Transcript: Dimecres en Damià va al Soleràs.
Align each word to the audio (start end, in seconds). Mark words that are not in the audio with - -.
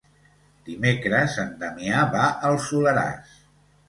Dimecres 0.69 1.35
en 1.43 1.51
Damià 1.63 1.99
va 2.15 2.23
al 2.49 2.57
Soleràs. 2.69 3.37